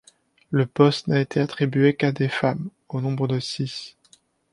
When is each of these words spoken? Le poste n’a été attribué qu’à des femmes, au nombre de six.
Le 0.49 0.65
poste 0.65 1.05
n’a 1.09 1.19
été 1.21 1.39
attribué 1.39 1.95
qu’à 1.95 2.11
des 2.11 2.27
femmes, 2.27 2.71
au 2.89 3.01
nombre 3.01 3.27
de 3.27 3.39
six. 3.39 3.95